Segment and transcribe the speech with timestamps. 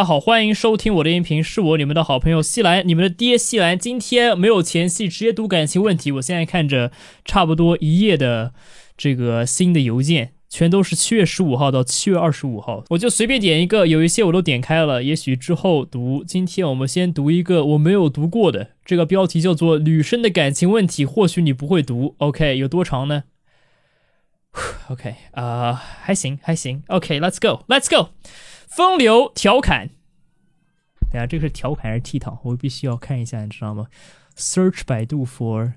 [0.00, 3.78] 大家好，欢迎收听我的音频，是我你们的好朋友西兰，你们的爹西兰。
[3.78, 6.10] 今天没有前戏，直接读感情问题。
[6.12, 6.90] 我现在看着
[7.22, 8.54] 差不多一页的
[8.96, 16.24] 这个新的邮件，全都是七月十五号到七月二十五号，我就随便点一个，有一些我都点开了，也许之后读。
[16.26, 22.14] 今天我们先读一个我没有读过的，这个标题叫做《女生的感情问题》，或许你不会读。
[22.16, 23.24] OK，有多长呢？
[24.88, 26.82] OK，啊，还行，还行。
[26.86, 28.08] OK，Let's go，Let's go。
[28.70, 29.88] 风流调侃，
[31.10, 32.38] 等下这个是调侃还是剃头？
[32.44, 33.88] 我必须要看一下，你知道吗
[34.36, 35.72] ？Search 百度 for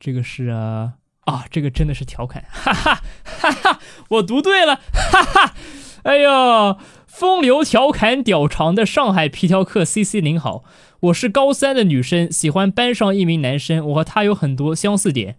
[0.00, 3.80] 这个是啊啊，这个真的是调侃，哈哈哈哈！
[4.08, 5.54] 我读对了，哈哈！
[6.02, 10.64] 哎呦，风流调侃屌长的上海皮条客 C C 您好，
[11.00, 15.38] 我是高三的女生，喜欢班上一名男生，我和他有很多相似点。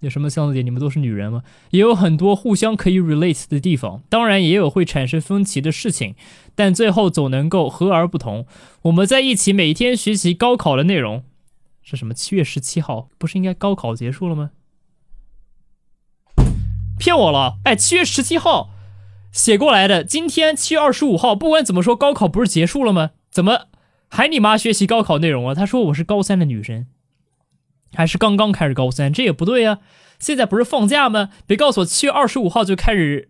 [0.00, 0.64] 有什么相似点？
[0.64, 1.42] 你们都是女人吗？
[1.70, 6.14] 也有很多互相可以 relate 的地方，当然也有会产生分歧的事情，
[6.54, 8.46] 但最后总能够和而不同。
[8.82, 11.24] 我们在一起每天学习高考的内容，
[11.82, 12.12] 是什么？
[12.12, 14.50] 七月十七号不是应该高考结束了吗？
[16.98, 17.58] 骗我了！
[17.64, 18.70] 哎，七月十七号
[19.32, 23.10] 写过来的，今天七月二十五号，不管怎么说，高考不是结束了吗？
[23.30, 23.66] 怎么
[24.08, 25.54] 还你妈学习高考内容啊？
[25.54, 26.86] 他说我是高三的女生。
[27.94, 29.78] 还是刚刚开始高三，这也不对呀。
[30.18, 31.30] 现在不是放假吗？
[31.46, 33.28] 别告诉我七月二十五号就开始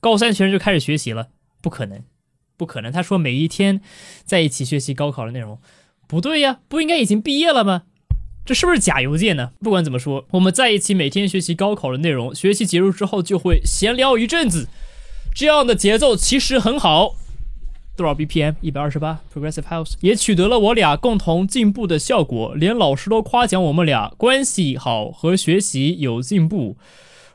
[0.00, 1.28] 高三学生就开始学习了，
[1.60, 2.02] 不可能，
[2.56, 2.92] 不可能。
[2.92, 3.80] 他说每一天
[4.24, 5.58] 在一起学习高考的内容，
[6.06, 7.82] 不对呀，不应该已经毕业了吗？
[8.44, 9.50] 这是不是假邮件呢？
[9.60, 14.68] 不管怎么说，我们在一起每天学习高考的内容，学习结束之后就会闲聊一阵子，
[15.34, 17.16] 这样的节奏其实很好。
[17.98, 18.54] 多少 BPM？
[18.60, 19.18] 一百二十八。
[19.34, 26.76] Progressive House 也取得了我俩共同进步的效果，连老师都夸奖我们俩关系好和学习有进步。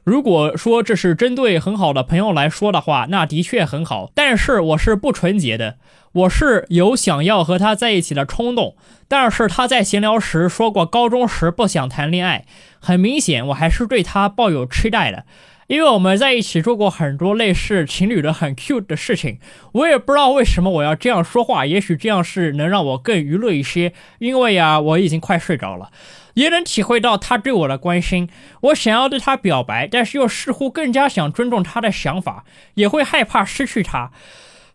[0.06, 4.09] 如果说这是针对很好的朋友来说的话，那的确很好。
[4.16, 5.75] 但是我是不纯洁的，
[6.14, 8.75] 我是有想要和他在一起的冲动。
[9.08, 12.45] 但是他在闲聊时说过，高中时不想谈恋爱。
[12.80, 15.25] 很明显，我还是对他抱有期待的。
[15.68, 19.40] 因为我们在一起做过很多类似情侣的很 cute 的事情，
[19.72, 23.94] 我也不知道为什么我要这样说话，也许这样是能让我更娱乐一些。
[24.19, 25.90] 因为呀，我已经快睡着了，
[26.34, 28.29] 也能体会到他对我的关心。
[28.62, 32.44] 我想要对他表白，但是又似乎更加想尊重他的想法，
[32.75, 34.12] 也会害怕失去他。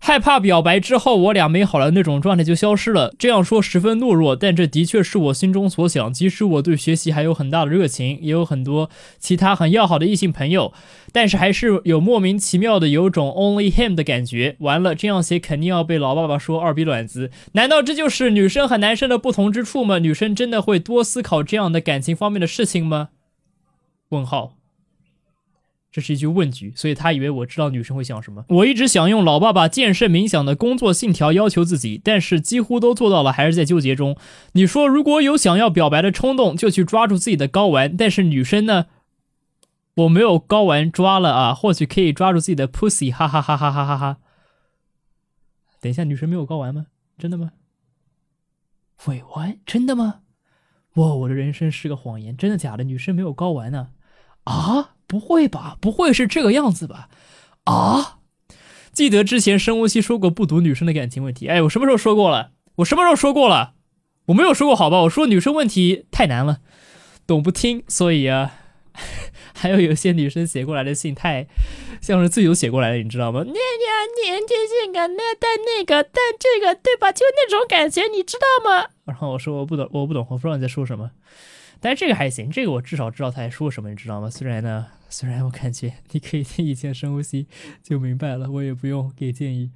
[0.00, 3.12] 害怕表白之后，我俩美好的那种状态就消失了。
[3.18, 6.12] 这样说十分懦弱，但这的确是我心中所想。
[6.12, 8.88] 即使我对学习还有很大的热情，也有很多
[9.18, 10.72] 其他很要好的异性朋友，
[11.12, 14.56] 但是还是有莫名其妙的有种 only him 的感觉。
[14.60, 17.30] 完了，这样写肯定要被老爸爸说二逼卵子。
[17.52, 19.98] 难道这就是女生和男生的不同之处吗？
[19.98, 23.08] 女生真的会多思考这样的感情方面的事情吗？
[24.10, 24.57] 问号。
[25.98, 28.44] 这是一句问句，所以他以为我知道女生会想什么。
[28.50, 34.16] 我一直想用老爸爸健身冥想的工作信条要求自己，但是几乎都做到了，还是在纠结中。
[34.52, 38.86] 你说如果有想要表白的冲动，就去抓住自己的睾丸，但是女生呢？
[39.96, 44.18] 我没有睾丸抓了啊，或许可以抓住自己的 pussy，哈哈哈哈哈哈哈。
[45.80, 46.86] 等一下，女生没有睾丸吗？
[47.18, 47.50] 真的吗？
[49.06, 50.20] 喂喂，真的吗？
[50.94, 52.84] 哇，我的人生是个谎言，真的假的？
[52.84, 53.88] 女生没有睾丸呢？
[54.44, 54.94] 啊？
[55.08, 55.76] 不会吧？
[55.80, 57.08] 不会是这个样子吧？
[57.64, 58.18] 啊！
[58.92, 61.48] 记得之前深呼吸说过不读女生的感情问题。
[61.48, 62.50] 哎，我什么时候说过了？
[62.76, 63.74] 我什么时候说过了？
[64.26, 65.00] 我没有说过好吧？
[65.02, 66.58] 我说女生问题太难了，
[67.26, 67.82] 懂不听。
[67.88, 68.52] 所以啊，
[69.54, 71.46] 还有有些女生写过来的信太
[72.00, 73.42] 像是自由写过来的，你知道吗？
[73.46, 77.10] 那呀，年纪性感，那但那个但这个对吧？
[77.12, 78.88] 就那种感觉，你知道吗？
[79.06, 81.12] 然后我说我不懂，我不懂，我不知道你在说什么。
[81.80, 84.28] 但是这个还行，这个我至少知道他在说什么，你知道吗？
[84.28, 84.86] 虽然呢。
[85.08, 87.46] 虽然我感觉你可以听以前深呼吸
[87.82, 89.70] 就明白了，我也不用给建议。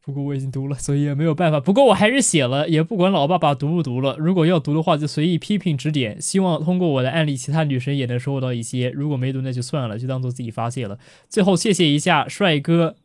[0.00, 1.60] 不过我已经读了，所以也没有办法。
[1.60, 4.16] 不过我还是写了，也不管老爸爸读不读了。
[4.16, 6.18] 如果要读的话，就随意批评指点。
[6.18, 8.88] 希望通过我的案例，其他女生也能收获到一些。
[8.88, 10.98] 如果没读，那就算了，就当做自己发泄了。
[11.28, 12.96] 最后谢谢一下帅哥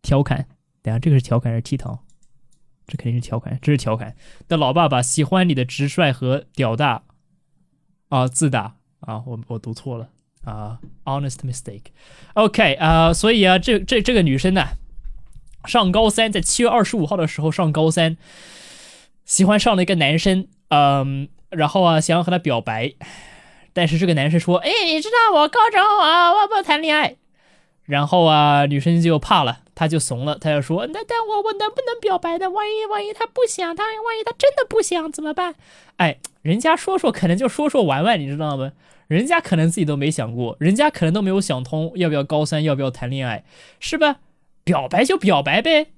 [0.00, 0.46] 调侃，
[0.80, 1.98] 等下这个是调侃还是剃头？
[2.86, 4.14] 这肯定是调侃，这是调侃
[4.46, 7.02] 的老爸爸喜欢你的直率和屌大
[8.10, 8.76] 啊，自大。
[9.06, 10.08] 啊，我我读错了
[10.44, 14.68] 啊，honest mistake，OK 啊，所以啊，这这这个女生呢，
[15.64, 18.16] 上高三，在七月二十五号的时候上高三，
[19.24, 22.94] 喜欢上了一个男生，嗯，然后啊，想要和他表白，
[23.72, 27.16] 但是这个男生说，哎，你知道我高中啊，我不谈恋爱，
[27.84, 32.48] 然后啊，女生就怕了，她就怂了，她就说，那但我我能不能表白呢？
[32.48, 35.54] 万一万一他不想，他万一他真的不想怎么办？
[35.96, 38.72] 哎，人家说说可能就说说玩玩，你知道吗？
[39.06, 43.44] 人家可能自己都没想过，人家可能都没有想通要不要高三，要不要谈恋爱，
[43.78, 44.16] 是吧？
[44.64, 45.88] 表白就表白呗，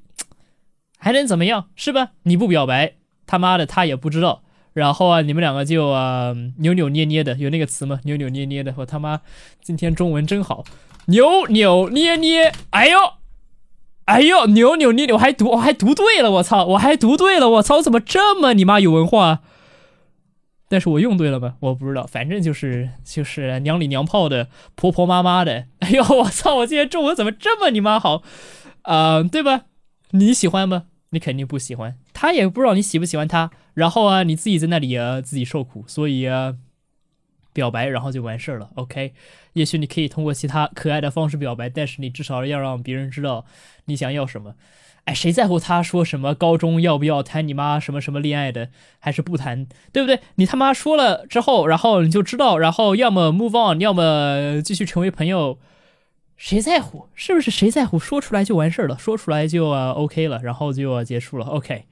[0.99, 1.69] 还能怎么样？
[1.77, 2.11] 是吧？
[2.25, 2.95] 你不表白，
[3.27, 4.43] 他妈的他也不知道。
[4.73, 8.01] 然后啊，你们两个就啊扭扭捏捏的，有那个词吗？
[8.05, 9.23] 扭扭捏捏的，我他妈
[9.63, 10.65] 今天中文真好，
[11.07, 12.99] 扭扭捏捏，哎呦，
[14.05, 19.41] 哎呦，扭扭捏捏，我还读我还读对了，我操，我还读对了，我操，怎么这么你妈有文化？
[20.69, 21.55] 但是我用对了吗？
[21.61, 25.67] 我不知道，反正就是就是娘里娘炮的，婆婆妈妈的。
[25.79, 26.57] 哎呦，我操！
[26.57, 28.23] 我今天中文怎么这么你妈好？
[28.83, 29.67] 啊，对吧？
[30.11, 30.87] 你喜欢吗？
[31.11, 33.51] 你肯定不喜欢，他也不知道你喜不喜欢他。
[33.75, 35.85] 然后啊，你自己在那里，自己受苦。
[35.87, 36.57] 所以啊，
[37.53, 38.71] 表白然后就完事儿了。
[38.75, 39.15] OK，
[39.53, 43.47] 也许你可以通过其他可爱的方式表白，但是你至少要让别人知道
[43.85, 44.55] 你想要什么。
[45.07, 50.19] 哎，谁在乎他说什么高中要不要谈你妈什么什么恋爱的，还是不谈，对不对？
[50.35, 55.59] 你他妈说了之后，然后你就知道，然后要么 move on，要么继续成为朋友，
[56.37, 57.07] 谁在乎？
[57.15, 57.53] 是不是？
[57.53, 58.01] 谁在乎？
[58.01, 61.47] 说出来就完事儿了，说出来就 OK 了，然后就结束了。
[61.47, 61.85] OK，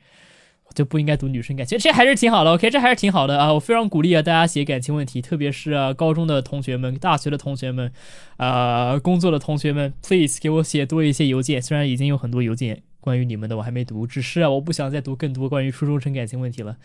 [0.74, 2.50] 就不应该读女生感情，这还是挺好的。
[2.54, 3.52] OK，这还是挺好的啊！
[3.52, 7.92] 我非常鼓励啊大家写感情问题，特别是高中的同学们、大学的同学们、
[8.38, 11.62] 啊工作的同学们，please 给我写多一些邮件。
[11.62, 12.82] 虽然已经有很多邮件。
[13.04, 16.78] 关于你们的我还没读，只是啊，我不想再读更多关于初中生感情问题了，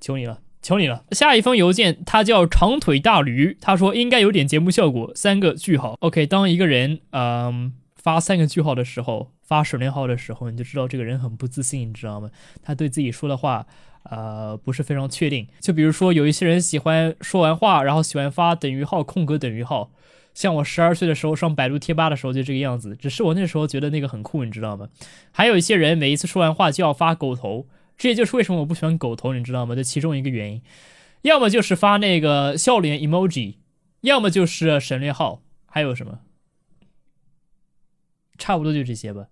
[0.00, 1.04] 求你了，求你了。
[1.10, 5.94] 下一封邮件，他叫长腿大驴，他说应该有点节目效果，三个句号。
[6.00, 12.30] OK，当一个人嗯发三个句号的时候，发省略号的时候，你就知道这个人很不自信，你知道吗？
[12.62, 13.66] 他对自己说的话
[14.04, 15.46] 呃不是非常确定。
[15.60, 19.90] 就比如说有一些人喜欢说完话，然后喜欢发等于号空格等于号。
[20.38, 24.88] 像我十二岁的时候上百度贴吧的时候就这个样子，只是我那时候觉得那个很酷，你知道吗？
[25.32, 29.74] 还有一些人每一次说完话就要发狗头，这也就是为什么我不喜欢狗头，你知道吗？
[29.74, 30.62] 这其中一个原因，
[31.22, 33.56] 要么就是发那个笑脸 emoji，
[34.02, 36.20] 要么就是省略号，还有什么？
[38.38, 39.26] 差不多就这些吧。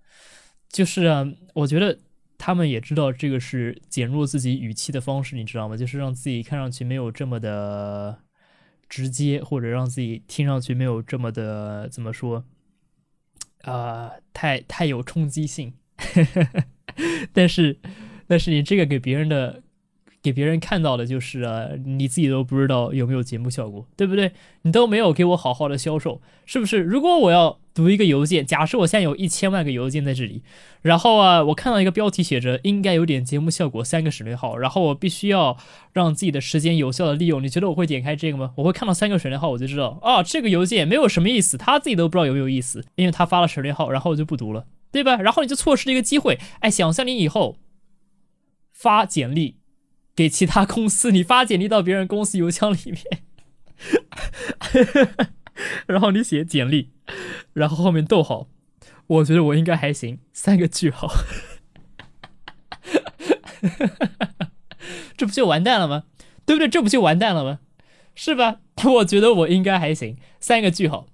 [0.69, 1.25] 就是啊，
[1.55, 2.01] 我觉得
[2.37, 5.77] 他们也知道这个是减弱自己语气的方式，你知道吗？
[5.77, 8.26] 就是让自己看上去没有这么的。
[8.89, 12.45] 直接或者让自己听上去没有这么的怎么说，
[13.63, 15.75] 啊，太太有冲击性，
[17.33, 17.79] 但是，
[18.27, 19.63] 但是你这个给别人的。
[20.27, 24.33] 给别人看到的就是啊，你自己都不知道有没有节目效果，对不对？
[24.63, 26.79] 你都没有给我好好的销售，是不是？
[26.79, 30.43] 如果我要读一个邮件，假设我现在有一千万个邮件在这里，
[30.83, 35.57] 然后啊，我看到一个标题写着应该有点节目效果，三个省略号，然后我必须要
[35.93, 38.51] 让自己的时间有效的利用，你觉得我会点开这个吗？
[38.57, 45.19] 我会看到三个省略号，我就知道啊，这个邮件没有什么意思，他自己都不知道有没有意思，因为他发了省略号，然后我就不读了，对吧？
[45.19, 47.57] 然后你就错失了一个机会，哎，想象你以后
[48.73, 49.59] 发简历。
[50.17, 53.05] 给其他公司，你发简历到别人公司邮箱里面，
[55.87, 56.91] 然后你写简历，
[57.53, 58.49] 然后后面逗号，
[59.07, 61.13] 我觉得我应该还行，三个句号，
[65.19, 66.05] 这不就完蛋了吗？
[66.47, 66.67] 对不对？
[66.69, 67.61] 这不就完蛋了吗？
[68.15, 68.61] 是吧？
[68.85, 71.07] 我觉得我应该还行，三个句号，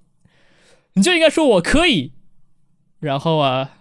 [0.95, 2.13] 你就应该说我可以，
[3.01, 3.79] 然后啊。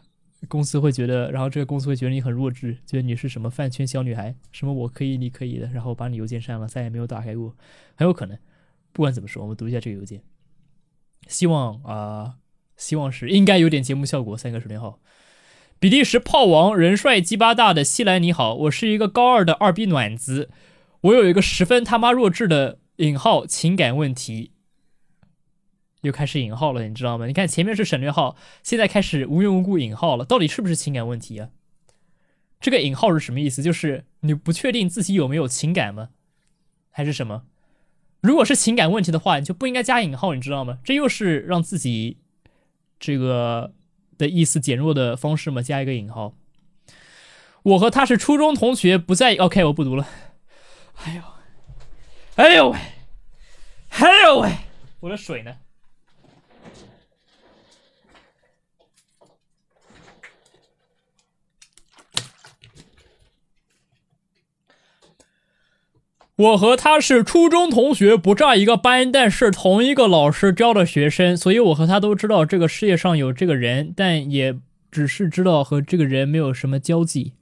[0.48, 7.56] 公司会觉得，然后这个公司会觉得你很弱智，觉得你是什么饭圈小女孩，什么我可以，你可以的，然后把你邮件删了，再也没有打开过，
[7.96, 8.38] 很有可能。
[8.92, 10.22] 不管怎么说，我们读一下这个邮件，
[11.28, 12.36] 希望啊，
[12.76, 14.36] 希望是应该有点节目效果。
[14.36, 15.00] 三个手连号，
[15.80, 20.50] 比利时炮王人帅鸡巴大的西兰你好，我是一个高二的二逼暖子，
[21.02, 24.52] 我有一个十分他妈弱智的引号情感问题。
[26.02, 27.28] 又开始引号了，你知道吗？
[27.28, 31.50] 你看前面是省略号，现在开始无缘无故引号了，到底是不是情感问题啊？
[32.60, 33.64] 这个引号是什么意思？
[33.64, 36.10] 就是你不确定自己有没有情感吗？
[36.90, 37.44] 还是什么？
[38.22, 40.80] 如果是情感问题的话，你就不应该加引号，你知道吗？
[40.84, 42.18] 这又是让自己
[43.00, 43.74] 这个
[44.18, 45.62] 的意思减弱的方式吗？
[45.62, 46.36] 加一个引号。
[47.64, 49.36] 我和他是初中同学，不在。
[49.36, 50.08] OK，我不读了。
[51.04, 51.22] 哎呦，
[52.36, 52.80] 哎呦喂，
[53.90, 54.52] 哎呦喂，
[55.02, 55.56] 我的水呢？
[66.38, 74.58] 我和他是初中同学，不在一个班，但是同一个老师教的学生，所以我和他都知道这个世界上有这个人，但也
[74.90, 77.34] 只是知道和这个人没有什么交集。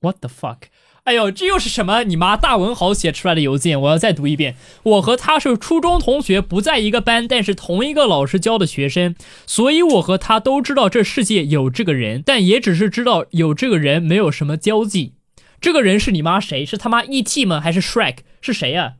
[0.00, 0.58] What the fuck？
[1.04, 2.02] 哎呦，这又是什么？
[2.04, 4.56] 你妈大文豪写出来的邮件，我要再读一遍。
[4.84, 9.14] 我和他是初中同学，不在一个班，但是同一个老师教的学生，
[9.46, 15.12] 所以我和他都知道这世界有这个人，但也只是知道有这个人，没有什么交际。
[15.60, 16.64] 这个人是你妈谁？
[16.64, 17.44] 是他妈 E.T.
[17.44, 17.60] 吗？
[17.60, 18.18] 还是 Shrek？
[18.40, 18.94] 是谁呀？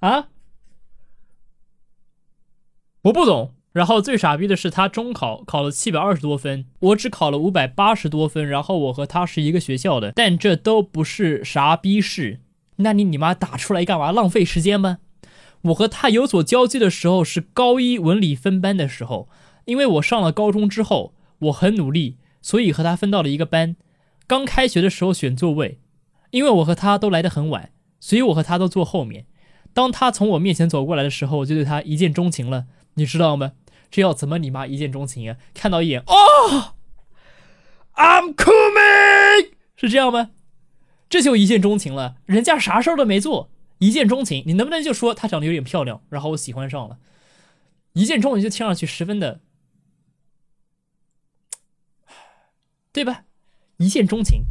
[0.00, 0.26] 啊？
[3.02, 8.46] 我不懂，然后最傻逼的是，他中考考了七百二十多分，我只考了五百八十多分。
[8.48, 12.40] 然后我和他是一个学校的，但这都不是啥逼事。
[12.76, 14.10] 那你你妈打出来干嘛？
[14.10, 14.98] 浪费时间吗？
[15.62, 19.28] 我和他有所交集的时候是高一文理分班的时候，
[19.66, 23.76] 因为我上了高中之后，我很努力，所以和他分到了一个班。
[24.26, 25.78] 刚开学的时候选座位，
[26.30, 29.26] 因为我和他都来得很晚，所以我和他都坐后面。
[29.72, 33.52] 当他从我面前走过来的时候，我就对他一见钟情了，你知道吗？
[33.90, 35.36] 这要怎么你妈一见钟情啊？
[35.52, 36.74] 看到一眼，哦
[37.94, 40.30] ，I'm coming，是这样吗？
[41.08, 43.50] 这就一见钟情了，人家啥事儿都没做。
[43.78, 46.98] 一见钟情，你能不能就说她长得有点漂亮，然后我喜欢上了？
[47.94, 49.40] 一见钟情就听上去十分的，
[52.92, 53.24] 对吧？
[53.78, 54.44] 一见钟情，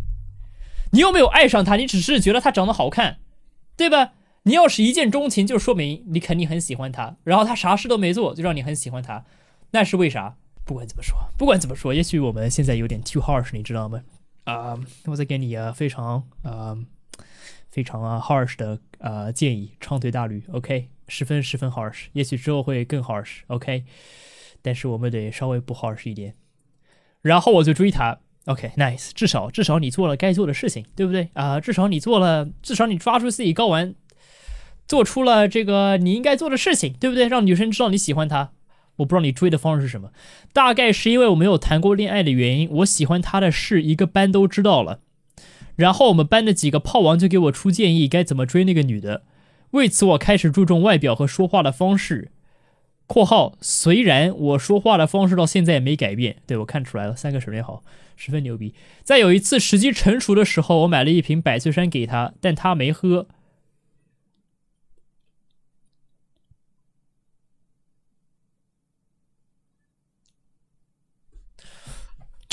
[0.92, 3.20] 你又没有爱上她，你只是觉得她长得好看，
[3.78, 4.14] 对吧？
[4.50, 9.24] 你要是一见钟情，就说明你肯定很喜欢他，然后他啥事都没做，就让你很喜欢他，
[9.70, 10.38] 那是为啥？
[10.66, 14.02] 不管怎么说，不管怎么说，也许我们现在有点 too harsh，你知道吗？
[14.46, 14.76] 啊，
[15.06, 16.76] 我再给你啊非常啊
[17.70, 18.80] 非常啊 harsh 的。
[18.98, 23.86] 呃，建议长腿大驴，OK，十分十分 harsh，也许之后会更 harsh，OK，
[24.64, 26.34] 但是我们得稍微不 harsh 一点。
[27.22, 31.62] 然后我就追他，OK，nice，至少至少你做了该做的事情，对不对啊？
[31.62, 33.96] 至少你做了，至少你抓住自己睾丸，
[34.90, 37.28] 做出了这个你应该做的事情，对不对？
[37.28, 38.50] 让女生知道你喜欢她。
[38.96, 40.10] 我不知道你追的方式是什么，
[40.52, 45.00] 大概是因为我没有谈过恋爱的原因，我喜欢她的事一个班都知道了。
[45.76, 49.22] 然后我们班的几个炮王就给我出建议，该怎么追那个女的。
[49.72, 52.32] 为此，我开始注重外表和说话的方式。
[53.06, 57.84] （括号虽然我说话的方式到现在也没改变，对我看出来了，三个省略号，
[58.18, 58.74] 十分牛逼。）
[59.06, 63.28] 在有一次时机成熟的时候，我买了一瓶百岁山给她，但她没喝。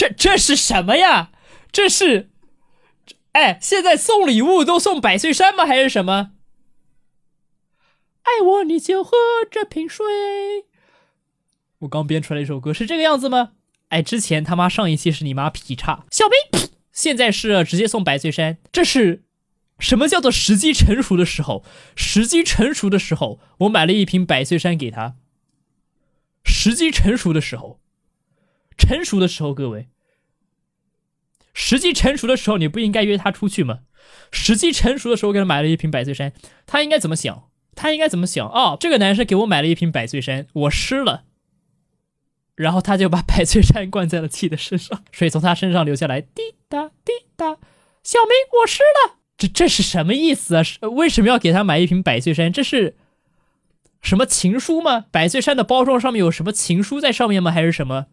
[0.09, 1.31] 这是什么呀？
[1.73, 2.31] 这是。
[3.33, 5.67] 哎，现在送礼物都送百岁山吗？
[5.67, 6.33] 还是什么？
[8.23, 9.13] 爱我你就喝
[9.51, 10.05] 这瓶水。
[11.81, 13.53] 我刚编出来一首歌，是这个样子吗？
[13.89, 18.57] 哎，之前他妈上一期是你妈劈叉，小兵，现在是直接送百岁山。
[18.73, 19.23] 这是
[19.79, 21.63] 什么叫做时机成熟的时候？
[21.95, 25.17] 时机成熟的时候，我买了一瓶百岁山给他。
[26.43, 27.79] 时机成熟的时候，
[28.79, 29.89] 成熟的时候，各位。
[31.59, 33.79] 时机成熟的时候，你不应该约他出去吗？
[34.31, 36.35] 时机成熟的时候，给他买了一瓶百岁山，
[36.67, 37.49] 他应该怎么想？
[37.75, 38.47] 他应该怎么想？
[38.47, 41.25] 哦，这个男生给我买了一瓶百岁山，我湿了，
[42.57, 47.57] 然后他就把百岁山灌在了自己的身上， 水从他身上流下来，滴答滴答。
[48.03, 50.63] 小明，我湿了，这这是什么意思啊？
[50.63, 52.53] 是为什么要给他买一瓶百岁山？
[52.53, 52.95] 这是
[54.03, 55.07] 什么情书吗？
[55.11, 57.51] 百岁山的包装上面有什么情书在上面吗？
[57.51, 58.09] 还是什么？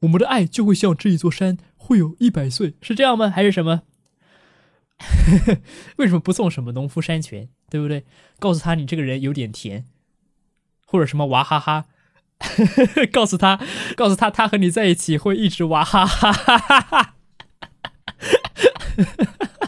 [0.00, 1.58] 我们的爱就会像这一座山。
[1.88, 3.30] 会有一百岁是这样吗？
[3.30, 3.84] 还是什么？
[5.96, 7.48] 为什么不送什么农夫山泉？
[7.70, 8.04] 对不对？
[8.38, 9.86] 告诉他你这个人有点甜，
[10.84, 11.86] 或者什么娃哈哈？
[13.10, 13.58] 告诉他，
[13.96, 17.14] 告诉他，他和你在一起会一直娃哈哈哈哈哈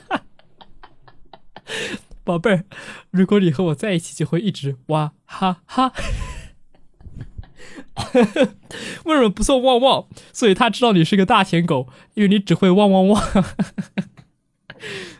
[0.05, 0.27] 哈！
[2.23, 2.65] 宝贝儿，
[3.11, 5.95] 如果你和我在一起，就会一直娃哈哈。
[9.05, 10.07] 为什么不送旺旺？
[10.33, 13.23] 所以他知道你是个大舔狗，因为你只会汪汪汪。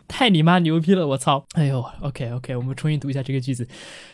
[0.07, 1.07] 太你妈牛逼了！
[1.07, 1.45] 我操！
[1.53, 3.67] 哎呦，OK OK，我们重新读一下这个句子。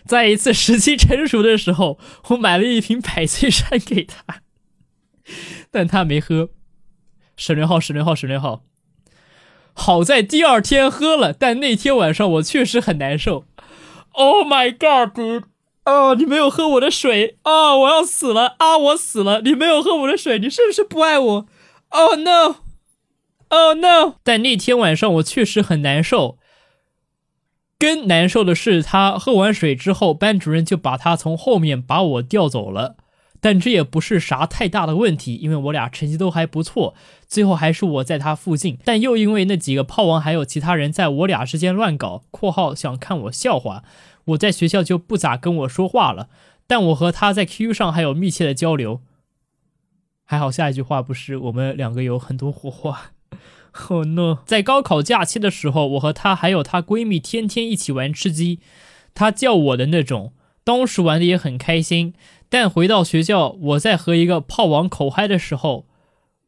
[0.06, 1.98] 在一次时机成熟的时候，
[2.28, 4.42] 我买了一瓶百岁山给他，
[5.72, 6.50] 但他没喝。
[7.36, 8.64] 省略号，省略号，省略号。
[9.74, 13.46] 好在第二天喝了，但那天晚上我确实很难受。
[14.12, 15.44] Oh my god, dude！
[15.88, 17.74] 哦，你没有喝我的水啊！
[17.78, 18.78] 我要死了啊！
[18.78, 19.40] 我死了！
[19.40, 21.48] 你没有喝我的水，你是不是不爱我
[21.88, 24.16] ？Oh no！Oh no！
[24.22, 26.38] 但那天晚上我确实很难受。
[27.80, 32.98] 更难受的是，他喝完水之后，班主任就把他从后面把我调走了。
[33.40, 36.96] 但这也不是啥太大的问题，因为我俩成绩都还不错。
[37.30, 43.84] 最后还是我在他附近，但又因为那几个炮王还有其他人在我俩之间乱搞（括号想看我笑话）。
[44.28, 46.30] 我在学校就不咋跟我说话了，
[46.66, 49.02] 但我和他在 QQ 上还有密切的交流。
[50.24, 53.12] 还好下一句话不是我们两个有很多火花。
[53.90, 54.40] Oh no！
[54.46, 58.60] 在高考假期的时候，我和她还有她闺蜜天天一起玩吃鸡，
[59.14, 62.14] 她叫我的那种，当时玩的也很开心。
[62.50, 65.86] 但回到学校，我在和一个炮王口嗨的时候，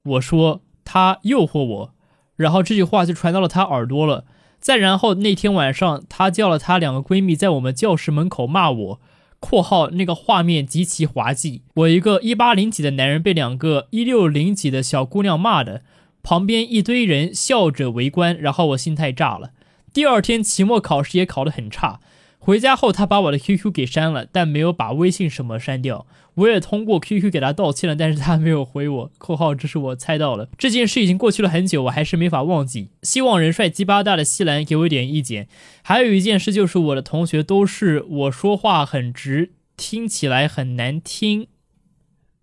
[0.03, 1.93] 我说他诱惑我，
[2.35, 4.25] 然后这句话就传到了他耳朵了。
[4.59, 9.01] 再然后那天晚上，她叫了她两个闺蜜在我们教室门口骂我
[9.39, 11.61] （括号那个画面极其滑稽）。
[11.75, 15.83] 我一个一八零几的男人被两个一六零几的小姑娘骂的，
[16.21, 19.51] 旁边一堆人笑着围观，然后我心态炸了。
[19.93, 21.99] 第二天期末考试也考得很差。
[22.41, 26.07] 回家后，他把我的 QQ 给删了，但没有把微信什么删掉。
[26.35, 29.11] 我也通过 QQ 给他道歉了，但是他没有回我。
[29.19, 32.91] （括号这是我猜到了，这件事已经过去了很久，我还是没法忘记。
[33.03, 35.49] 希望人帅鸡巴大的西兰给我一点意见。
[35.83, 41.47] 还有一件事就是我的同学都是我说话很直，听起来很难听。）（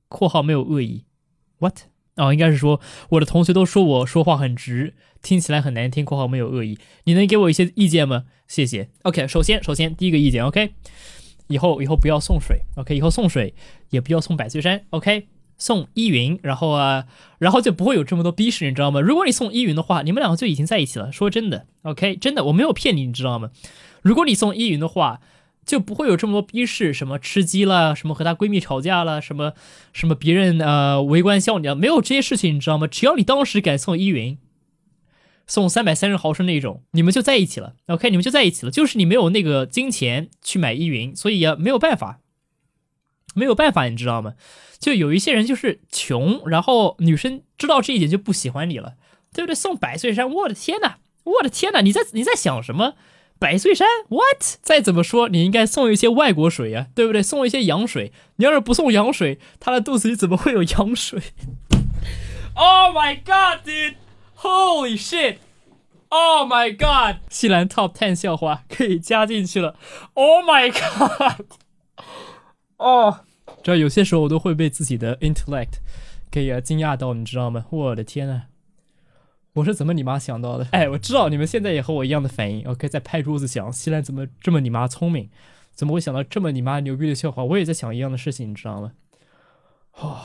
[0.09, 1.05] 括号没有恶意。
[1.59, 1.79] ）What？
[2.17, 4.95] 哦，应该是说我的同学都说我说话很直。
[5.23, 8.27] 听起来很难听，括号没有恶意，你能给我一些意见吗？
[8.47, 8.89] 谢谢。
[9.03, 10.71] OK，首先，首先第一个意见，OK，
[11.49, 13.55] 以后以后不要送水，OK，以后送水
[13.91, 15.27] 也不要送百岁山，OK，
[15.59, 17.07] 送依云，然后啊，
[17.39, 19.01] 然后就不会有这么多逼事，你知道吗？
[19.01, 21.11] 如果你送依云的话，你们两个就已经在一起了。
[21.11, 23.51] 说真的，OK，真的我没有骗你，你知道吗？
[24.03, 25.21] 如果你送依云的话，
[25.65, 29.53] 就不会有这么多逼事，什么吃鸡了，什么和她闺蜜吵架了，什么
[29.93, 32.87] 什么别人呃围观笑你啊，没有这些事情，你知道吗？
[32.87, 34.39] 只要你当时敢送依云。
[35.47, 37.75] 送三百三十毫升那种，你们就在一起了。
[37.87, 38.73] OK，你们就在一起了。
[38.73, 42.21] 就是你没有那个金钱去买依云，所以啊没有办法，
[43.35, 44.35] 没有办法，你知道吗？
[44.79, 48.95] 就有一些人就是穷，然后女生知道这一点就不喜欢你了，
[49.33, 49.55] 对不对？
[49.55, 52.95] 送百岁山，我的天哪，我的天哪，你在你在想什么？
[53.39, 54.43] 百岁山，what？
[54.63, 57.23] 再怎么说，你应该送一些外国水呀，对不对？
[57.23, 58.11] 送一些洋水。
[58.37, 61.21] 你要是不送洋水，他的肚子里怎么会有羊水？
[62.59, 63.63] Oh my god,
[64.47, 65.39] Holy shit!
[66.09, 67.21] Oh my god!
[67.29, 69.75] 西兰 Top Ten 笑话可以加进去了。
[70.15, 71.47] Oh my god!
[72.77, 73.25] 哦，
[73.65, 75.79] 这有些时候我都会被自己的 intellect
[76.31, 77.67] 给惊讶到，你知道吗？
[77.71, 78.43] 我的天呐，
[79.55, 80.69] 我是怎么你妈想到的？
[80.71, 82.65] 哎，我知道你们现在也和我一样的反应。
[82.69, 85.29] OK，在拍桌子想，西兰怎么这么你妈聪明？
[85.75, 87.43] 怎么会想到这么你妈牛逼的笑话？
[87.43, 88.93] 我也在想一样的事情，你知道吗？
[89.99, 90.21] 哦。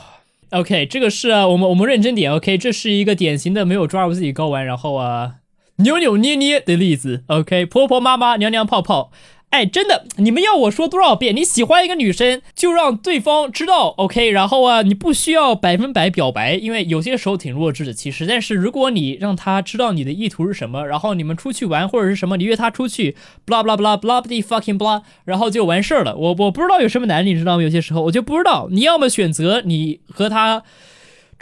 [0.52, 2.30] OK，这个是我们我们认真点。
[2.30, 5.36] OK，这是一个典型的没有抓住自己睾丸，然后啊
[5.76, 7.24] 扭扭捏捏的例子。
[7.28, 9.10] OK，婆婆妈妈娘娘泡泡。
[9.52, 11.36] 哎，真的，你们要我说多少遍？
[11.36, 14.30] 你喜欢一个女生，就让对方知道，OK。
[14.30, 17.92] 然后啊，你不需要百分百表白，因为有些时候挺弱智的。
[17.92, 23.14] 其实，但是如果你让她知道你的意图是什么，然后你们出去玩或者是什么，你约她出去
[23.46, 26.16] ，blah blah blah blah blah fucking blah，然后就完事儿了。
[26.16, 27.62] 我我不知道有什么难，你知道吗？
[27.62, 30.62] 有些时候我就不知道，你要么选择你和她。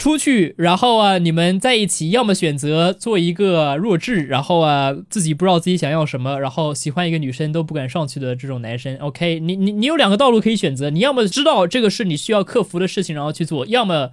[0.01, 8.97] 出去，然后啊，你们在一起，要么选择做一个弱智，然后啊，自己不知道自己想要什么，然后喜欢一个女生都不敢上去的这种男生。
[8.97, 14.11] OK，你你你有两个道路可以选择，你要么知道这个是你需要克服的事情，然后去做，要么，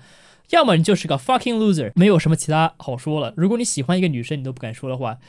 [0.49, 3.33] 要么你就是个 fucking loser，没有什么其他好说了。
[3.37, 5.19] 如果你喜欢一个女生，你都不敢说的话，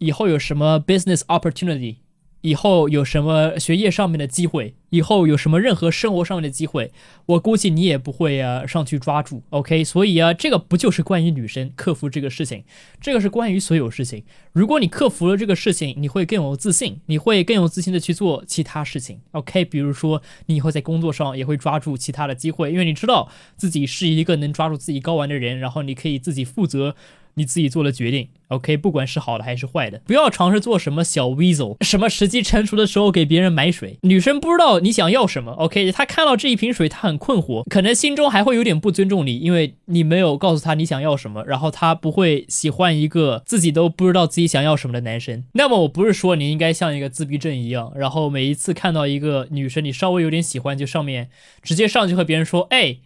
[0.00, 1.98] 以后有什么 business opportunity？
[2.44, 6.92] 以后有什么学业上面的机会，以后有什么任何生活上面的机会，
[7.24, 9.82] 我估计你也不会啊上去抓住，OK？
[9.82, 12.64] 所以啊，这个不就是关于女生克服这个事情？
[13.00, 14.24] 这个是关于所有事情。
[14.52, 19.64] 如果你克服了这个事情，你会更有自信，你会更有自信的去做其他事情，OK？
[19.64, 26.94] 比如说你以后在工作上也会抓住其他的机会，因为你知道自己是一个能抓住自己睾丸的人，然后你可以自己负责。
[27.34, 33.98] 你自己做了决定，OK，不管是好的还是坏的，不要尝试做什么小 weasel，什么时机成熟的时候给别人买水。
[34.02, 45.44] 女生不知道你想要什么，OK，她看到这一瓶水，她很困惑，可能心中还会有点不尊重你，因为你没有告诉她你想要什么，然后她不会喜欢一个自己都不知道自己想要什么的男生。
[45.54, 51.30] 那么我不是说你应该像一个自闭症一样，然后每一次看到一个女生，你稍微有点喜欢，就上面
[51.62, 52.98] 直接上去和别人说，哎，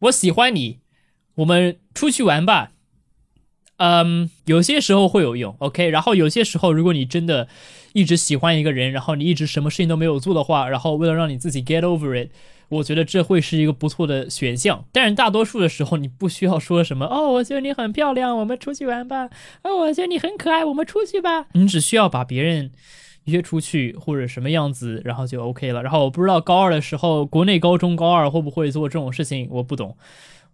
[0.00, 0.78] 我喜欢你，
[1.36, 2.72] 我们出去玩吧。
[3.78, 5.88] 嗯，有些时候会有用，OK。
[5.88, 7.48] 然后有些时候，如果你真的
[7.92, 12.30] 一直喜欢一个人，然后你一直什么事情都没有做的话，然后为了让你自己 get over it，
[12.68, 14.84] 我觉得这会是一个不错的选项。
[14.90, 19.30] 但是大多数的时候，你不需要说什么哦，我觉得你很漂亮，我们出去玩吧。
[19.62, 21.46] 哦，我觉得你很可爱，我们出去吧。
[21.52, 22.72] 你只需要把别人
[23.26, 25.84] 约出去或者什么样子，然后就 OK 了。
[25.84, 29.96] 然后我不知道高二的时候，国内高中高二会不会做这种事情，我不懂。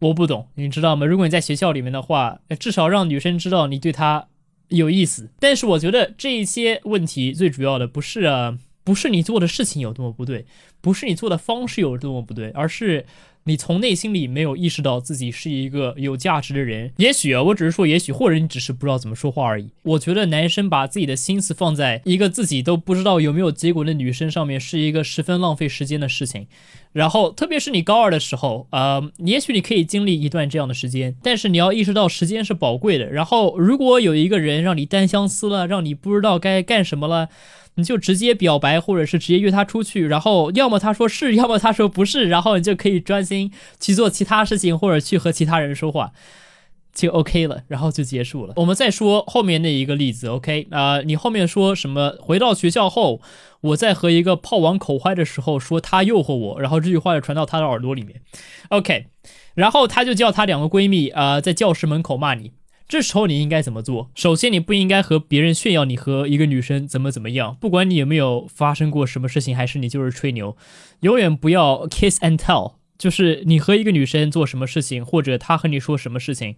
[0.00, 1.06] 我不懂，你知道吗？
[1.06, 4.28] 如果你在学校里面的话，至少让女生知道你对她
[4.68, 5.30] 有意思。
[5.38, 10.46] 但是我觉得这一些问题最主要的不是啊，不是你做的事情有多么不对，
[10.84, 13.06] 不是你做的方式有多么不对，而是
[13.44, 16.92] 你从内心里没有意识到自己是一个有价值的人。
[16.98, 19.70] 也许啊，我只是说也许，或者你只是不知道怎么说话而已。
[19.82, 26.46] 我觉得男生把自己的心思放在一个自己都不知道有没有结果的女生上面，是一个十分浪费时间的事情。
[26.92, 33.10] 然后，特别是你高二的时候，呃，也许你可以经历一段这样的时间，但是你要意识到时间是宝贵的。
[33.10, 37.30] 然后，如果有一个人让你单相思了，让你不知道该干什么了。
[37.76, 46.12] 你就直接表白，或者是直接约他出去，然后要么他说是， 要么他说不是，然后你就可以专心去做其他事情，或者去和其他人说话，
[46.92, 48.54] 就 OK 了，然后就结束了。
[48.56, 52.16] 我们再说后面那一个例子，OK 啊，你后面说什么？
[52.20, 53.20] 回到学校后，
[53.60, 58.20] 我在和一个炮王口嗨的时候，说他诱惑我，然后这句话就传到他的耳朵里面
[58.68, 59.06] ，OK，
[59.54, 62.52] 然后他就叫他两个闺蜜啊，在教室门口骂你。
[62.86, 64.10] 这时候你应该怎么做？
[64.14, 70.56] 首先，你不应该和别人炫耀你和一个女生怎么怎么样，不管你有没有发生过什么事情，还是你就是吹牛，
[71.00, 76.56] 永远不要 kiss and tell，就是你和一个女生做什么事情，或者她和你说什么事情，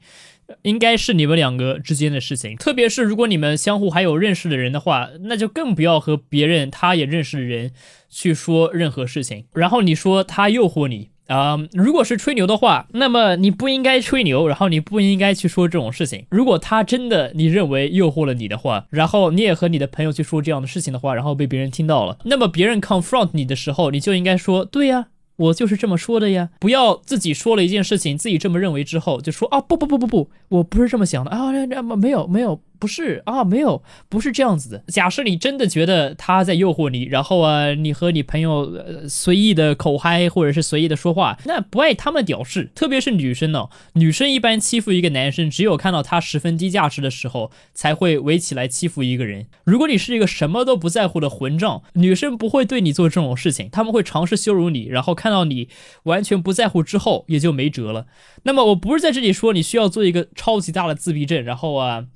[0.63, 2.57] 应该是你们两个之间的事情。
[2.57, 7.73] 特别是如果你们相互还有认识的人的话，那就更不要和别人他也认识的人
[8.11, 9.47] 去说任何事情。
[9.55, 11.11] 然后你说他诱惑你。
[11.27, 16.25] 啊，如果是吹牛的话，那么你不应该吹牛，然后你不应该去说这种事情。
[16.31, 26.51] 如果他真的你认为诱惑了你的话，然后你也和你的朋友去说这样的事情的话，然后被别人听到了，那么别人 confront 你的时候，你就应该说，对呀，我就是这么说的呀。
[26.61, 32.61] 不要自己说了一件事情，自己这么认为之后就说啊，不不不不不，我不是这么想的啊，那那没有没有。
[32.79, 34.85] 不是啊，没有，不是这样子的。
[34.89, 42.71] 假设你真的觉得他在诱惑你，然后啊，你和你朋友呃随意的口嗨，或者是随意的说话，那不爱他们屌事。
[42.75, 49.47] 特别是女生呢，女生一般欺负一个男生，只有看到他十分低价值的时候，才会围起来欺负一个人。
[49.65, 55.69] 如果你是一个什么都不在乎的混账，女生不会对你做这种事情，他们会尝试羞辱你，然后看到你
[56.05, 58.07] 完全不在乎之后，也就没辙了。
[58.43, 62.07] 那么我不是在这里说你需要做一个超级大的自闭症，然后啊。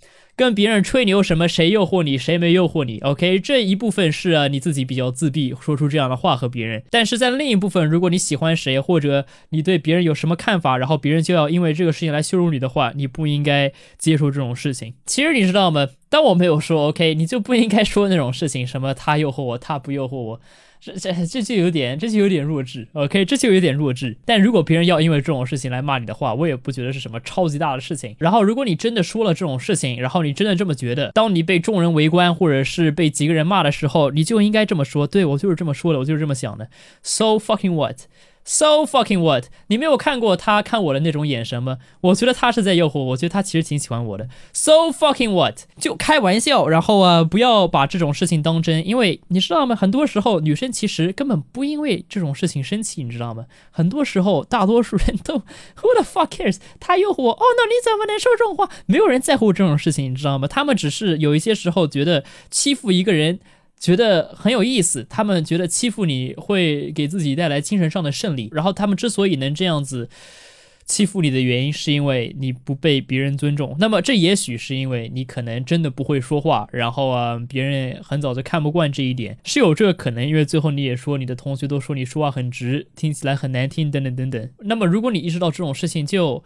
[0.41, 6.83] 跟别人吹牛什么谁诱惑你谁没诱惑你？OK，这一部分是啊你自己比较自闭，说出这样的话和别人。
[6.89, 14.95] 但是在另一部分，如果你喜欢谁或者你对别人有什么看法，然后别人就要因为这个事情来羞辱你的话，你不应该接受这种事情。
[15.05, 15.87] 其实你知道吗？
[16.09, 20.41] 当我没有说 OK，你就不应该说那种事情，什么他诱惑我，他不诱惑我。
[20.81, 24.17] 这这这就有点，这就有点弱智，OK，这就有点弱智。
[24.25, 28.17] 但如果别人要因为这种事情来骂你的话，我也不觉得是什么超级大的事情。
[28.19, 36.69] 然后，如果你真的说了这种事情，然后你真的这么觉得，当你被众人围观或者是被几个人骂的时候，你就应该这么说：对我就是这么说的，我就是这么想的。
[37.03, 37.99] So fucking what？
[38.53, 39.45] So fucking what？
[39.69, 41.79] 你没有看过他看我的那种眼神吗？
[42.01, 44.29] 我觉得他是在诱惑我，我觉得他其实挺喜欢我的。
[44.53, 45.61] So fucking what？
[45.79, 49.77] 就开玩笑，然后啊，不要把这种事情当真，因为你知道吗？
[49.77, 53.47] 很多时候女生其实根本不因为这种事情生气，你知道吗？
[53.71, 55.39] 很多时候，大多数人都
[55.81, 56.57] Who the fuck cares？
[56.81, 58.69] 他诱惑我，哦，那你怎么能说这种话？
[58.87, 60.49] 没有人在乎这种事情，你知道吗？
[60.49, 63.39] 他们只是有一些时候觉得欺负一个人。
[63.81, 68.51] 觉得很有意思，他们觉得欺负你会给自己带来精神上的胜利。
[68.53, 70.11] 然后他们之所以能这样子
[70.85, 73.75] 欺负你的原因，是因为你不被别人尊重。
[73.79, 80.29] 那么这也许是因为你可能真的不会说话，然后啊，别人很早就看不惯这一点，是有这个可能。
[80.29, 84.51] 因为最后你也说你的同学都说你说话很直，听起来很难听，等等等等。
[84.59, 86.45] 那么如果你意识到这种事情，就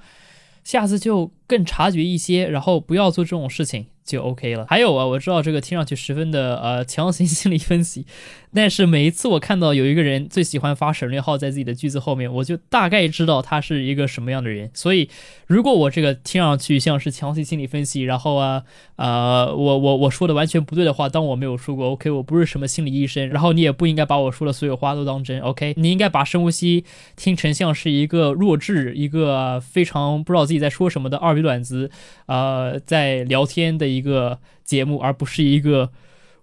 [0.63, 3.87] 下次就更察觉一些，然后不要做这种事情。
[4.05, 4.67] 就 OK 了。
[4.69, 8.07] 还有啊，我知道这个听上去十分的呃强行心理分析，
[8.53, 14.71] 但是每一次我看到有一个人最喜欢发省略号在自己的句子后面，我就大概知道他是一个什么样的人。
[14.75, 15.09] 所以，
[15.47, 18.65] 如果我这个听上去像是强行心理分析，然后啊
[18.97, 26.85] 呃我我我说的完全不对的话，当我没有说过 OK，我不是什么心理医生，然后你也不应该把我说的所有话都当真 OK，你应该把深呼吸
[27.17, 31.91] 听成像是一个弱智、一个非常不知道自己在说什么的二逼卵子，
[32.27, 33.94] 呃，在聊天的。
[33.95, 35.91] 一个节目，而不是一个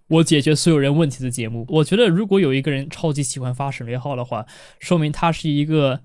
[0.08, 1.66] 我解决所有人问题的节目。
[1.70, 4.46] 我觉得，如果有一个人超级喜欢发省略号的话，
[4.80, 6.02] 说明他是一个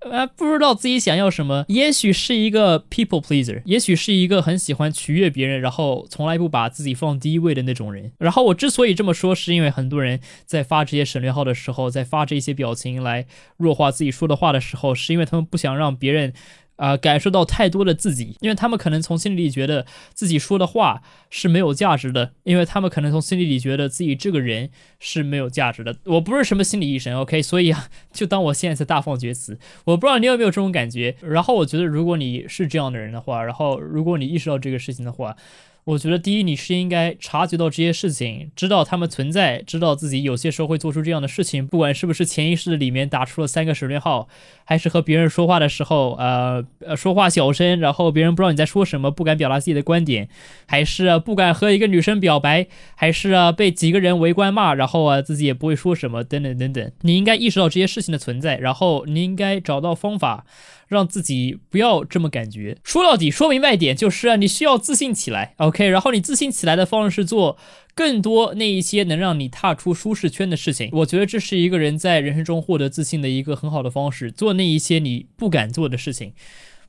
[0.00, 8.12] 呃不知道自己想要什么，也许是一个 people pleaser，也许是一个很喜欢取悦别人，然后从来不把自己放第一位的那种人。
[8.18, 16.32] 然后我之所以这么说，是因为很多人在发这些省略号的时候，在发这些表情来弱化自己说的话的时候，是因为他们不想让别人。
[16.76, 25.96] 啊，感受到太多的自己，因为他们可能从心里觉得自己说的话是没有价值的，因为他们可能从心里里觉得自己这个人是没有价值的。
[26.04, 29.58] 我不是什么心理医生，OK，所以啊， 就当我现在在大放厥词。
[29.84, 31.16] 我不知道你有没有这种感觉。
[31.20, 35.36] 然后我觉得，如果你是这样的人的话，然后如果你意识到这个事情的话，
[35.84, 44.26] 我觉得第一，你是应该察觉到这些事情，知道他们存在，知道自己有些时候会做出这样的事情，不管是不是潜意识里面打出了三个省略号，
[44.64, 50.26] 还是和别人说话的时候，呃呃说话小声，然后别人不知道你在说什么，不敢表达自己的观点，
[50.66, 56.90] 还是不敢和一个女生表白，还是啊被几个人围观骂，然后啊自己也不会说什么，等等等等。
[57.02, 60.46] 你应该意识到这些事情的存在，然后你应该找到方法。
[60.94, 62.78] 让自己不要这么感觉。
[62.82, 65.88] 说到底，说明白点就是啊，你需要自信起来，OK。
[65.88, 67.58] 然后你自信起来的方式是做
[67.94, 70.88] 更多那一些能让你踏出舒适圈的事情。
[70.92, 74.30] 我觉得这是一个人在人生中获得自信的一个很好的方式。
[74.30, 76.32] 做那一些你不敢做的事情，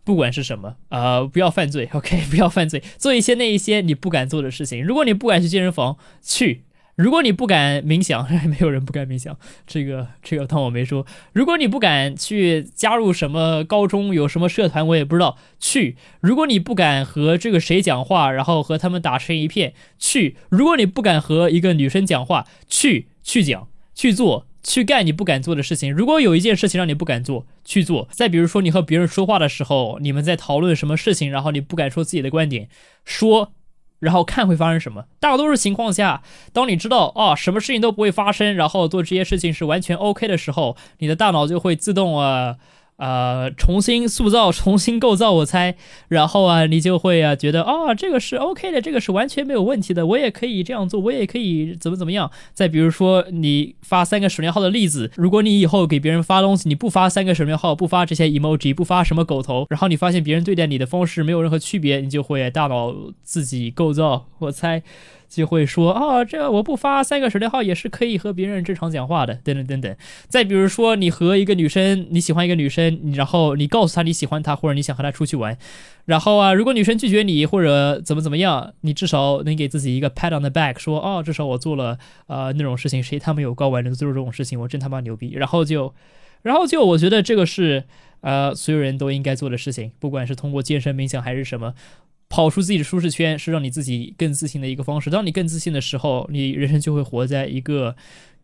[0.03, 4.83] 不管是什么，呃，不要犯罪，OK，不要犯罪，做一些那一些你不敢做的事情。
[4.83, 6.64] 如果你不敢去健身房，去。
[6.95, 9.38] 如果你不敢冥想，没有人不敢冥想。
[9.67, 11.05] 这个这个当我没说。
[11.34, 15.38] 如果你不敢去加入什么高中有什么社团，我也不知道。
[15.60, 15.97] 去。
[16.21, 20.38] 如果你不敢和这个谁讲话，然后和他们打成一片，去。
[20.49, 25.93] 如果你不敢和一个女生讲话，去去讲去做去干你不敢做的事情。
[25.93, 28.08] 如果有一件事情让你不敢做，去做。
[28.12, 32.69] 再比如说你和别人说话的时候，你们在讨论什么事情，然后你不敢说自己的观点，
[33.03, 33.51] 说。
[33.99, 35.05] 然后看会发生什么。
[35.19, 36.21] 大多数情况下，
[36.53, 42.55] 当你知道啊，什么事情都不会发生，然后做这些事情是完全 OK 的时候，你的大脑就会自动啊。
[42.97, 45.75] 呃重新塑造、重新构造，我猜，
[46.08, 52.31] 然后啊，你就会啊觉得啊，这个是 OK 的，这个是完全没有问题的，我也可以这样做，我也可以怎么怎么样。
[52.53, 64.81] 再比如说，你发三个省略号的例子，如果你以后给别人发东西，你不发三个省略号，不发这些 emoji，不发什么狗头，然后你发现别人对待你的方式没有任何区别，你就会大脑自己构造，我猜。
[65.27, 69.95] 就会说啊，这我不发三个省略号也是可以和别人正常讲话的，等等等等。
[70.27, 75.57] 再比如说，你和一个女生，你喜欢一个女生，然后你告诉她你喜欢她，或者你想和她出去玩，
[76.05, 85.33] 然后啊，如果女生拒绝你或者怎么怎么样，你至少能给自己一个 pat on the back，说哦，至少我做了呃那种事情，谁他妈有高玩能做这种事情，我真他妈牛逼。
[85.33, 85.93] 然后就，
[86.43, 87.83] 然后就我觉得这个是
[88.21, 91.73] 呃所有人都应该做的事情，不管是通过健身、冥想还是什么。
[92.27, 95.09] 跑出自己的舒适圈是让你自己更自信的一个方式。
[95.09, 97.95] 当你更自信的时候，你人生就会活在一个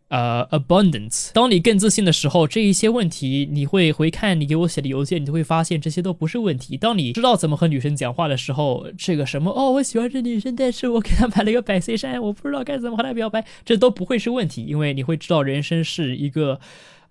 [0.08, 1.30] 呃 abundance。
[1.32, 6.76] 当你更自信的时候，这一些问题你会回看你给我写的邮件，你就会发现这些都不是问题。
[6.76, 16.60] 当你知道怎么和女生讲话的时候，这个什么哦，我喜欢这女生，但是我给她买了一个百岁山，我不知道该怎么和她表白，这都不会是问题，因为你会知道人生是一个。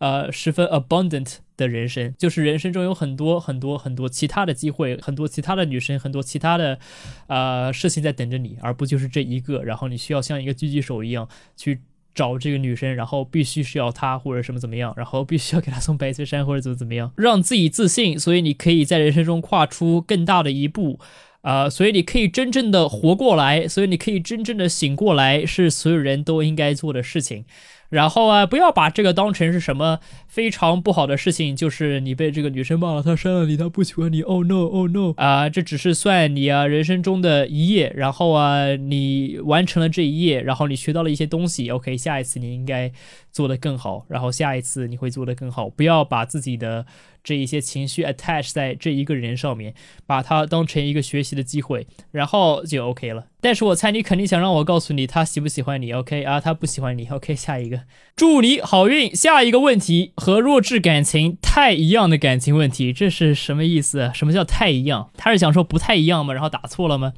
[0.01, 6.79] 呃，十分 abundant 的人生，就是人生中有很多很多很多其他的机会，很多其他的女生，很多其他的
[7.27, 9.61] 呃事情在等着你，而不就是这一个。
[9.61, 11.81] 然后你需要像一个狙击手一样去
[12.15, 20.99] 找这个女生，然后必须是要她或者什么怎么样，然后必须要给她送白翠山或者怎么怎么样，让自己自信，所以你可以在人生中跨出更大的一步，
[21.41, 27.45] 啊，所以你可以真正的活过来，所以你可以真正的醒过来，是所有人都应该做的事情。
[27.91, 34.21] 然后啊，不要把这个当成是什么非常不好的事情，就是你被这个女生骂了，她删了你，她不喜欢你。
[34.21, 37.93] Oh no，Oh no，啊，这只是算你啊人生中的一页。
[37.95, 41.69] 然后啊，你完成了这一页，然后你学到了一些东西。
[41.69, 42.91] OK，下一次你应该
[43.32, 45.69] 做得更好，然后下一次你会做得更好。
[45.69, 46.86] 不要把自己的。
[47.23, 49.73] 这一些情绪 attach 在这一个人上面，
[50.05, 53.25] 把它当成一个学习的机会，然后就 OK 了。
[53.39, 56.39] 但是我猜你肯定想让我告诉你他喜不喜欢你，OK 啊？
[56.39, 57.36] 他不喜欢你， OK？
[57.36, 57.81] 下一个，
[58.15, 59.15] 祝你好运。
[59.15, 64.12] 下一个问题和弱智感情太一样的感情问题，这是什么意思？
[64.13, 65.10] 什么叫太一样？
[65.17, 66.34] 他是想说不太一样吗？
[66.34, 67.13] 然后打错了吗？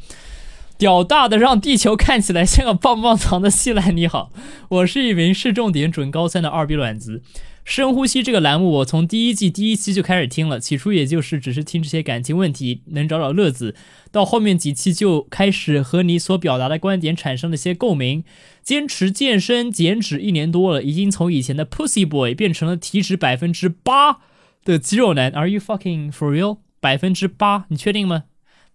[0.77, 4.31] 屌大的让地球看起来像个棒棒糖的西兰，你好，
[4.69, 7.21] 我是一名市重点准高三的二逼卵子。
[7.65, 10.59] 深呼吸这个栏目，我从第一季第一期就开始听了。
[10.59, 13.73] 起初也就是只是听这些感情问题，能找找乐子。
[14.11, 18.23] 到后面几期就开始和你所表达的观点产生了些共鸣。
[18.61, 24.19] 坚持健身减脂一年多了，已经从以前的 Pussy Boy 变成了体脂百分之八
[24.65, 25.31] 的肌肉男。
[25.31, 26.57] Are you fucking for real？
[26.81, 28.23] 百分之八，你确定吗？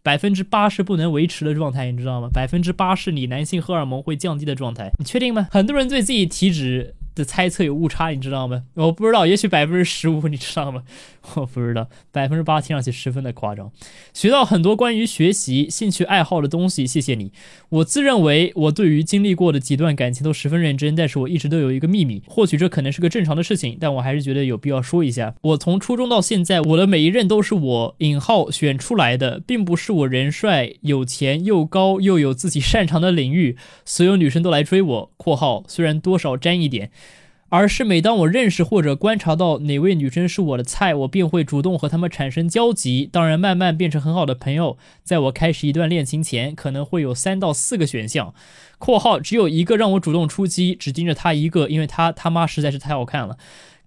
[0.02, 2.30] 百分之八是不能维持的状态，你知道吗？
[2.32, 5.48] 百分之八是你男性荷尔蒙会降低的状态，你确定吗？
[5.50, 6.94] 很多人对自己体脂。
[7.18, 8.62] 的猜测有误差，你知道吗？
[8.74, 10.84] 我不知道，也许百分之十五，你知道吗？
[11.34, 13.70] 我不知道，百分之八听上去十分的夸张。
[14.14, 17.32] 学到很多关于学习、兴趣爱好的东西，谢谢你。
[17.68, 25.34] 我自认为我对于经历过的几段感情都十分认真，但是我一直都有一个秘密，或许这可能是个正常的事情，但我还是觉得有必要说一下。
[25.42, 35.10] 我从初中到现在，我的每一任都是我引号选出来的，并不是我人帅、有钱、又高又有自己擅长的领域，所有女生都来追我。
[35.18, 36.90] 括号虽然多少沾一点。
[37.50, 43.08] 而是每当我认识或者观察到哪位女生是我的菜，我便会主动和她们产生交集。
[43.10, 44.76] 当然，慢慢变成很好的朋友。
[45.02, 48.34] 在我开始一段恋情前，可能会有三到四个选项
[48.78, 53.38] （括号只有一个让我主动出击，只盯着她一个，因为她他妈实在是太好看了）。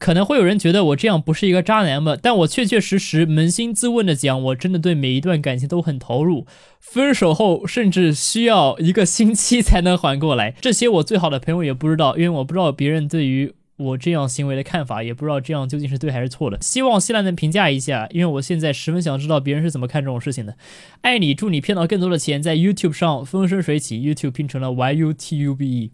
[0.02, 6.48] 可能会有人觉得我这样不是一个渣男吧，但我确确实实扪心自问的讲，我真的对每一段感情都很投入。
[6.80, 16.58] 分手后甚至需要一个星期才能缓过来，这些我最好的朋友也不知道，因为我不知道别人对于我这样行为的看法，也不知道这样究竟是对还是错的。
[16.62, 20.58] 希望希兰能评价一下，因为我现在十分想知道别人是怎么看这种事情的。
[21.02, 24.00] 爱你，祝你骗到更多的钱，在 YouTube 上风生水起。
[24.00, 25.92] YouTube 拼成了 Y U T U B E。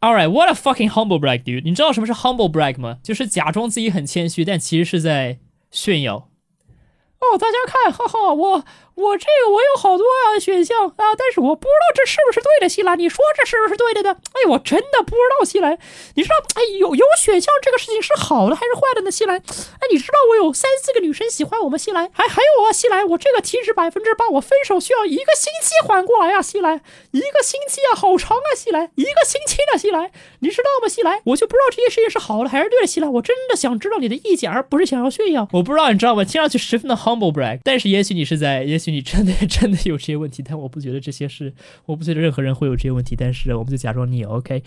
[0.00, 1.62] All right, what a fucking humble brag, dude！
[1.62, 2.98] 你知道什么是 humble brag 吗？
[3.02, 5.38] 就是假装自己很谦虚，但其实是在
[5.70, 6.16] 炫耀。
[6.16, 8.64] 哦，大家看，哈哈，我。
[8.94, 14.16] 我这个我有好多啊选项啊，但是我不知道这是不是对的，西兰，你说这是不是对的呢？
[14.32, 15.78] 哎，我真的不知道，西兰，
[16.16, 19.10] 你知道，哎，有有选项这个事情是好的还是坏的呢？
[19.10, 21.78] 西兰，哎，你知道我有三四个女生喜欢我吗？
[21.78, 26.80] 西兰，还还有啊，西兰，我这个体脂百分之八，我分手需要一个星期缓过来啊，西兰，
[27.12, 30.88] 一个星期啊，好长啊，西兰，一个星期呢，西兰，你知道吗？
[30.88, 35.48] 西兰，我就不知道这件事情是好的还是对的，西兰，我真的想知道你的意见，而不是想要炫耀。
[35.52, 36.22] 我不知道你知道吗？
[36.24, 38.90] 听上去十分的 humble brag，但是也许你是在，也许。
[38.92, 41.52] 你真的 真的有这些问题，但我不觉得这些是，
[41.86, 43.14] 我不觉得任何人会有这些问题。
[43.16, 44.62] 但是我们就假装你，OK，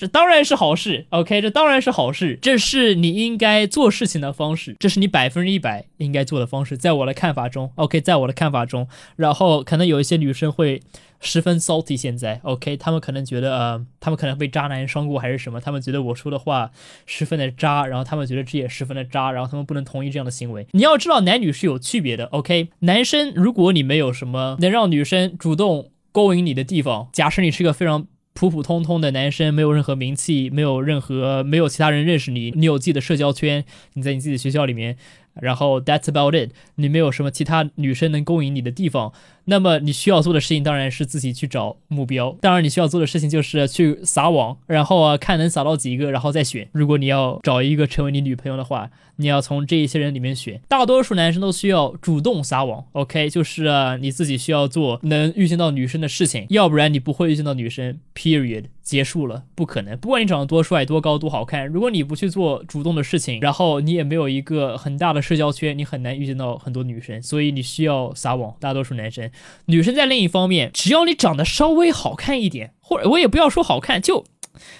[0.00, 10.80] 这当然是好事，OK，这当然是好事，这是你应该做事情的方式，这是你百分之一百应该做的方式，在我的看法中，OK，在我的看法中，然后可能有一些女生会。
[11.22, 16.70] 十分 salty，现在 OK，他们可能觉得呃，他们可能被渣男伤过还是什么，他们觉得我说的话
[17.04, 20.66] 十分的渣，然后他们觉得这也十分的渣，然后他们不能同意这样的行为。
[20.70, 33.64] 你要知道，男女是有区别的，OK，男生如果你没有什么能让女生主动勾引你的地方，假设你是一个非常普普通通的男生，没有任何名气，没有任何没有其他人认识你，你有自己的社交圈，
[33.94, 34.96] 你在你自己的学校里面。
[35.34, 39.12] 然后 that's about it，你没有什么其他女生能勾引你的地方，
[39.44, 42.36] 那么你需要做的事情当然是自己去找目标。
[42.40, 46.68] 当然你需要做的事情就是去撒网，然后啊看能撒到几个，然后再选。
[46.72, 50.60] 如果你要找一个成为你女朋友的话，你要从这一些人里面选。
[50.68, 57.98] 大多数男生都需要主动撒网，OK，就是啊你自己需要做能遇见到女生的事情，要不然你不会遇见到女生。
[58.14, 59.96] Period，结束了，不可能。
[59.96, 65.20] 不管你长得多帅、多高、多好看，如果你不去做主动的事情，然后你也没有一个很大的。
[65.30, 68.52] 社交圈，你很难遇见到很多女生，所以你需要撒网。
[68.58, 69.29] 大多数男生，
[69.66, 74.24] 女生在另一方面，只要你长得稍微好看一点，或者我也不要说好看，就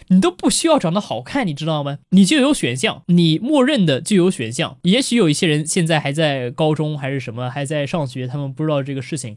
[0.09, 1.99] 你都不需要长得好看，你知道吗？
[2.11, 4.79] 你就有选项，你默认的就有选项。
[4.83, 9.37] 也许有一些人现在还在高中还是什么，还在上学，他们不知道这个事情，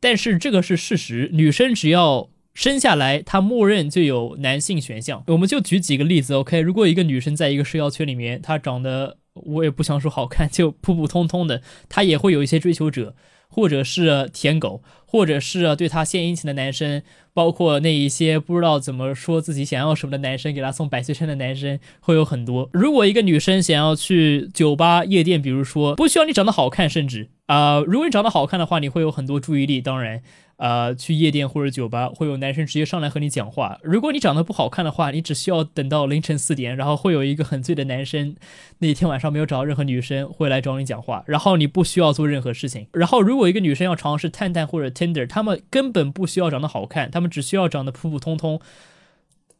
[0.00, 1.30] 但是这个是事实。
[1.32, 5.24] 女生只要生下来，她默认就有男性选项。
[5.28, 6.60] 我们就举几个例子，OK？
[6.60, 9.18] 如果一个女生在一个社交圈里面，她长得。
[9.34, 13.16] 我也不想说好看，就普普通通的，她也会有一些追求者，
[13.52, 17.02] 或者是舔狗，或者是对她献殷勤的男生，
[17.34, 22.70] 包括那一些不知道怎么说自己想要什么的男生，给她送百岁山的男生会有很多。
[22.72, 30.22] 如果一个女生想要去酒吧、夜店，比如说不需要你长得好看，甚至啊，如果你长得好看的话，你会有很多注意力，当然。
[30.62, 33.80] 呃，去夜店或者酒吧，会有男生直接上来和你讲话。
[33.82, 38.36] 如果你长得不好看的话，你只需要等到凌晨四点，然后会有一个很醉的男生，
[38.78, 42.86] 那天晚上没有找到任何女生，会来找你讲话，然后你不需要做任何事情。
[42.92, 48.60] 然后，如果一个女生要尝试探探或者 Tinder，他们根本不需要长得好看，他们只需要长得普普通通。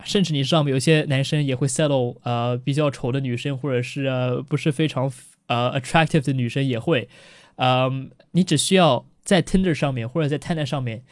[0.05, 0.71] 甚至你知道吗？
[0.71, 5.13] 有些男生也会 settle，呃，比较丑的女生，或者是呃不是非常
[5.49, 7.09] 呃 attractive 的女生也会。
[7.57, 9.05] 嗯，你只需要。
[9.25, 11.03] 在 Tinder 上面或者在 Tinder 上面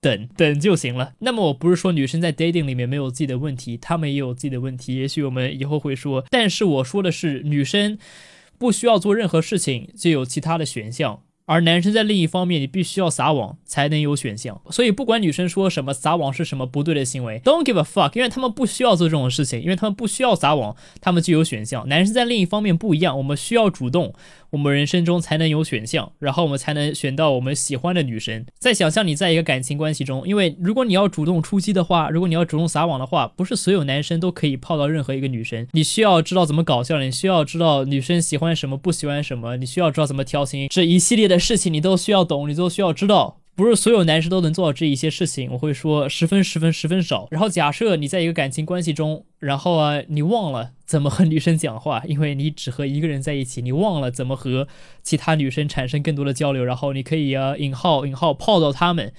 [0.00, 1.12] 等等就行了。
[1.20, 4.96] 那么我不是说女生在 dating 里面没有自己的问题，她们也有自己的问题。
[4.96, 7.98] 也许我们以后会说，但是我说的是女生
[8.58, 11.22] 不需要做任何事情就有其他的选项。
[11.46, 14.62] 而男生在另一方面，你必须要撒网才能有选项。
[14.70, 21.88] 所以不管女生说什么撒网是什么不对的行为，Don't give a fuck，因为他们不需要做这种事情，因为他们不需要撒网，他们就有选项。
[21.88, 24.14] 男生在另一方面不一样，我们需要主动，
[24.50, 28.46] 我们人生中才能有选项，然后我们才能选到我们喜欢的女生。
[28.60, 35.66] 再想象你在一个感情关系中，因为如果你要主动出击的话，如果你要主动撒网的话，不是所有男生都可以泡到任何一个女生。
[35.72, 42.20] 你需要知道怎么搞笑，你需要知道女生喜欢什么不喜欢什么，你需要知道怎么调情，这一系列的事情你都需要。
[42.20, 45.50] 要懂，你都需要知道，不是所有男生都能做到这一些事情。
[45.52, 47.28] 我会说十分十分十分少。
[47.30, 54.66] 然后假设你在一个感情关系中，然后啊，你忘了怎么和女生讲话，因为你只和一个人在一起，你忘了怎么和
[55.02, 56.64] 其他女生产生更多的交流。
[56.64, 59.12] 然后你可以啊引号引号泡到他们。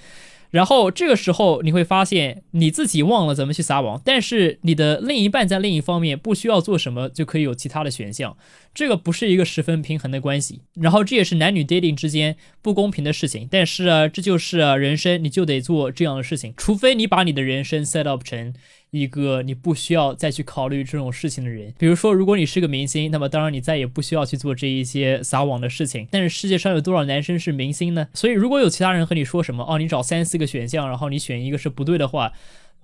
[0.52, 8.36] 然后这个时候你会发现你自己忘了怎么去撒网，但是你的另一半在另一方面不需要做什么就可以有其他的选项，
[8.72, 10.60] 这个不是一个十分平衡的关系。
[10.74, 18.54] 然后这也是男女 dating 之间不公平的事情，但是啊，这就是人生，你就得做这样的事情，除非你把你的人生 set up 成。
[18.92, 26.06] 一个你不需要再去考虑这种事情的人，比如说，如果你是个明星，那么当然你再也不需要去做这一些撒网的事情。
[26.10, 28.08] 但是世界上有多少男生是明星呢？
[28.12, 32.34] 所以如果有其他人和你说什么哦，你找三四个选项，然后你选一个是不对的话，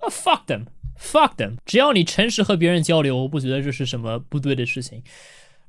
[0.01, 1.57] 那 fuck them，fuck them。
[1.63, 5.03] 只要你诚实和别人交流，我不觉得这是什么不对的事情。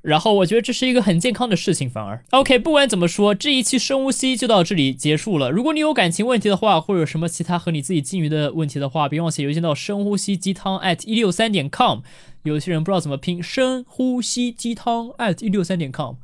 [0.01, 2.57] 然后我觉得这是一个很健康的事情，反而 OK。
[2.57, 5.51] 不管怎么说，这一期深呼吸就到这里结束了。
[5.51, 11.99] 如果你有感情问题的话，或者什么其他和你自己境遇的问题的话，别忘写邮件到深呼吸鸡汤 at 一六三点 com。
[12.43, 16.15] 有些人不知道怎么拼，深呼吸鸡汤 at 一六三点 com，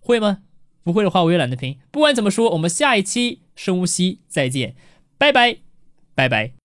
[0.00, 0.40] 会吗？
[0.84, 1.78] 不会的话我也懒得拼。
[1.90, 4.76] 不管怎么说，我们下一期深呼吸再见，
[5.16, 5.56] 拜拜，
[6.14, 6.52] 拜拜。